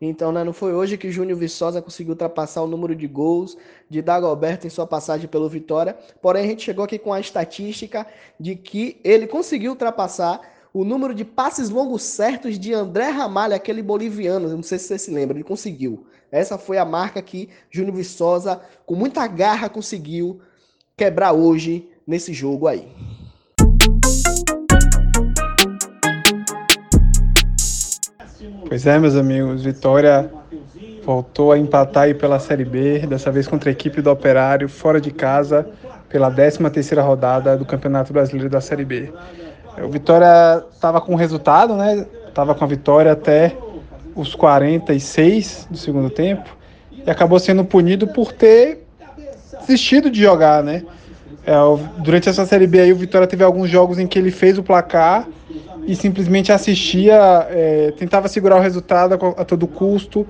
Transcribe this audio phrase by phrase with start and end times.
[0.00, 3.58] Então, né, não foi hoje que Júnior Viçosa conseguiu ultrapassar o número de gols
[3.88, 5.94] de Dagoberto em sua passagem pelo Vitória.
[6.22, 8.06] Porém, a gente chegou aqui com a estatística
[8.38, 10.40] de que ele conseguiu ultrapassar
[10.72, 14.48] o número de passes longos certos de André Ramalho, aquele boliviano.
[14.48, 16.06] Não sei se você se lembra, ele conseguiu.
[16.32, 20.40] Essa foi a marca que Júnior Viçosa, com muita garra, conseguiu
[20.96, 22.88] quebrar hoje nesse jogo aí.
[28.70, 30.30] Pois é, meus amigos, Vitória
[31.04, 35.00] voltou a empatar aí pela Série B, dessa vez contra a equipe do Operário, fora
[35.00, 35.68] de casa,
[36.08, 39.12] pela 13ª rodada do Campeonato Brasileiro da Série B.
[39.82, 42.06] O Vitória estava com resultado, né?
[42.32, 43.56] Tava com a vitória até
[44.14, 46.56] os 46 do segundo tempo
[46.92, 48.86] e acabou sendo punido por ter
[49.62, 50.84] desistido de jogar, né?
[51.44, 51.54] É,
[51.98, 54.62] durante essa Série B aí, o Vitória teve alguns jogos em que ele fez o
[54.62, 55.26] placar
[55.90, 60.24] e simplesmente assistia, é, tentava segurar o resultado a, todo custo,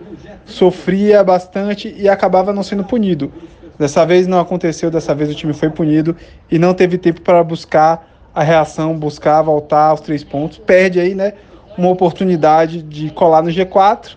[0.46, 3.30] sofria bastante e acabava não sendo punido.
[3.78, 6.16] Dessa vez não aconteceu, dessa vez o time foi punido
[6.50, 10.56] e não teve tempo para buscar a reação, buscar voltar aos três pontos.
[10.56, 11.34] Perde aí, né,
[11.76, 14.16] uma oportunidade de colar no G4,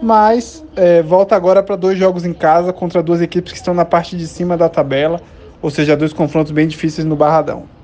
[0.00, 3.84] mas é, volta agora para dois jogos em casa contra duas equipes que estão na
[3.84, 5.20] parte de cima da tabela,
[5.60, 7.74] ou seja, dois confrontos bem difíceis no Barradão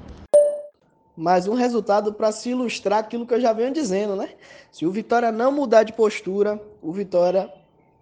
[1.23, 4.31] mais um resultado para se ilustrar aquilo que eu já venho dizendo, né?
[4.73, 7.49] Se o Vitória não mudar de postura, o Vitória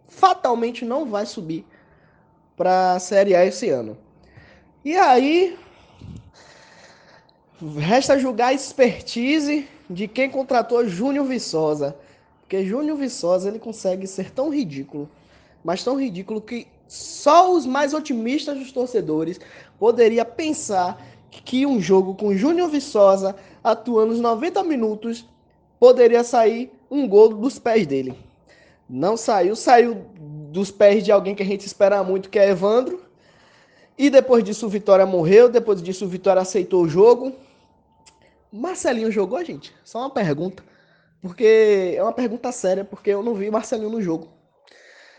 [0.09, 1.67] fatalmente não vai subir
[2.57, 3.99] para a Série A esse ano.
[4.83, 5.59] E aí
[7.77, 11.95] resta julgar a expertise de quem contratou Júnior Viçosa,
[12.41, 15.11] porque Júnior Viçosa ele consegue ser tão ridículo,
[15.63, 19.39] mas tão ridículo que só os mais otimistas dos torcedores
[19.79, 25.25] poderia pensar que um jogo com Júnior Viçosa atuando os 90 minutos
[25.79, 28.19] poderia sair um gol dos pés dele.
[28.89, 29.95] Não saiu, saiu
[30.51, 33.03] dos pés de alguém que a gente espera muito, que é Evandro.
[33.97, 37.33] E depois disso o Vitória morreu, depois disso o Vitória aceitou o jogo.
[38.53, 39.73] Marcelinho jogou, gente?
[39.85, 40.65] Só uma pergunta.
[41.23, 44.29] Porque é uma pergunta séria, porque eu não vi Marcelinho no jogo.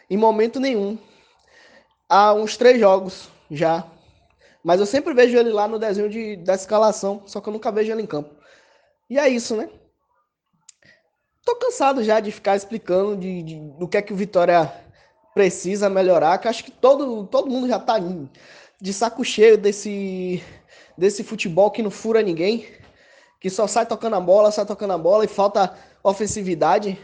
[0.10, 0.98] Em momento nenhum.
[2.10, 3.86] Há uns três jogos já
[4.64, 7.72] mas eu sempre vejo ele lá no desenho de, da escalação, só que eu nunca
[7.72, 8.36] vejo ele em campo.
[9.10, 9.70] E é isso, né?
[11.44, 14.72] Tô cansado já de ficar explicando de, de, do que é que o Vitória
[15.34, 17.96] precisa melhorar, que acho que todo, todo mundo já tá
[18.80, 20.44] de saco cheio desse,
[20.98, 22.68] desse futebol que não fura ninguém,
[23.40, 27.00] que só sai tocando a bola, sai tocando a bola e falta ofensividade.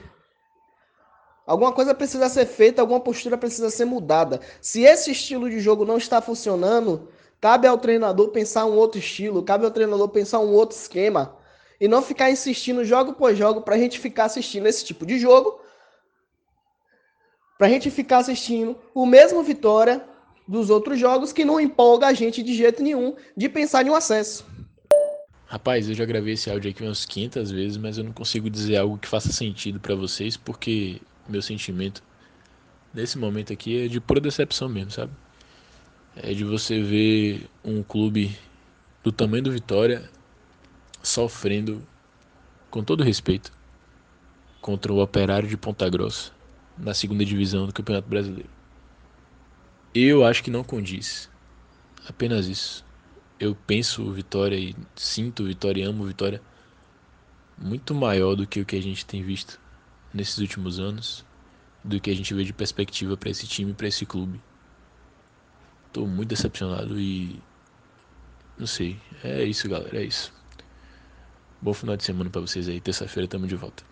[1.46, 4.41] Alguma coisa precisa ser feita, alguma postura precisa ser mudada.
[4.62, 7.09] Se esse estilo de jogo não está funcionando,
[7.40, 11.36] Cabe ao treinador pensar um outro estilo, cabe ao treinador pensar um outro esquema.
[11.80, 15.20] E não ficar insistindo jogo por jogo para a gente ficar assistindo esse tipo de
[15.20, 15.59] jogo.
[17.58, 20.03] Para a gente ficar assistindo o mesmo vitória
[20.47, 23.96] dos outros jogos que não empolga a gente de jeito nenhum de pensar em um
[23.96, 24.46] acesso.
[25.46, 28.78] Rapaz, eu já gravei esse áudio aqui umas 500 vezes, mas eu não consigo dizer
[28.78, 32.03] algo que faça sentido para vocês, porque meu sentimento
[32.94, 35.12] nesse momento aqui é de pura decepção mesmo, sabe?
[36.22, 38.38] É de você ver um clube
[39.03, 40.09] do tamanho do Vitória
[41.01, 41.81] sofrendo,
[42.69, 43.51] com todo respeito,
[44.61, 46.31] contra o Operário de Ponta Grossa
[46.78, 48.50] na segunda divisão do Campeonato Brasileiro.
[49.94, 51.29] Eu acho que não condiz.
[52.07, 52.85] Apenas isso.
[53.39, 56.41] Eu penso Vitória e sinto Vitória e amo Vitória
[57.57, 59.59] muito maior do que o que a gente tem visto
[60.13, 61.25] nesses últimos anos,
[61.84, 64.39] do que a gente vê de perspectiva para esse time, para esse clube.
[65.92, 67.42] Tô muito decepcionado e.
[68.58, 69.00] Não sei.
[69.24, 69.98] É isso, galera.
[69.98, 70.34] É isso.
[71.62, 72.80] Bom final de semana para vocês aí.
[72.80, 73.84] Terça-feira tamo de volta.